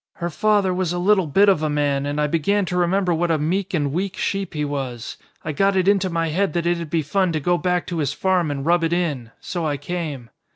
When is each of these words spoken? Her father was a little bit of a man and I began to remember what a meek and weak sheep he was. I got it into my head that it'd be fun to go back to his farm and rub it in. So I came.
Her 0.15 0.31
father 0.31 0.73
was 0.73 0.91
a 0.91 0.97
little 0.97 1.27
bit 1.27 1.47
of 1.47 1.61
a 1.61 1.69
man 1.69 2.07
and 2.07 2.19
I 2.19 2.25
began 2.25 2.65
to 2.65 2.75
remember 2.75 3.13
what 3.13 3.29
a 3.29 3.37
meek 3.37 3.71
and 3.75 3.93
weak 3.93 4.17
sheep 4.17 4.55
he 4.55 4.65
was. 4.65 5.15
I 5.45 5.51
got 5.51 5.75
it 5.75 5.87
into 5.87 6.09
my 6.09 6.29
head 6.29 6.53
that 6.53 6.65
it'd 6.65 6.89
be 6.89 7.03
fun 7.03 7.31
to 7.33 7.39
go 7.39 7.55
back 7.59 7.85
to 7.85 7.99
his 7.99 8.11
farm 8.11 8.49
and 8.49 8.65
rub 8.65 8.83
it 8.83 8.93
in. 8.93 9.29
So 9.41 9.67
I 9.67 9.77
came. 9.77 10.31